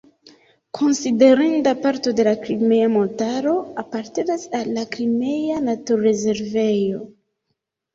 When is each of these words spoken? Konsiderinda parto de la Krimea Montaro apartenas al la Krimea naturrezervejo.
Konsiderinda 0.77 1.73
parto 1.83 2.15
de 2.21 2.25
la 2.29 2.33
Krimea 2.47 2.89
Montaro 2.95 3.55
apartenas 3.85 4.49
al 4.63 4.75
la 4.81 4.89
Krimea 4.99 5.65
naturrezervejo. 5.71 7.09